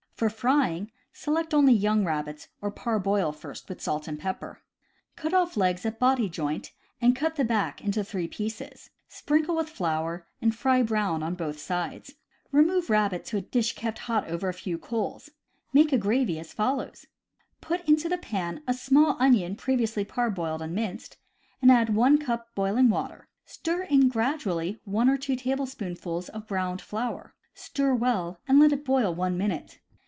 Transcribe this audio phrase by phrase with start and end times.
[0.21, 4.61] For frying, select only young rabbits, or parboil first with salt and pepper.
[5.15, 8.91] Cut off legs at body joint, and cut the back into three pieces.
[9.07, 12.13] Sprinkle with flour, and fry brown on both sides.
[12.51, 15.31] Remove rabbit to a dish kept hot over a few coals.
[15.73, 17.07] Make a gravy as follows:
[17.59, 21.17] Put into the pan a small onion previously parboiled and minced,
[21.63, 23.27] and add one cup boiling water.
[23.43, 28.85] Stir in gradually one or two tablespoonfuls of browned flour; stir well, and let it
[28.85, 29.79] boil one minute.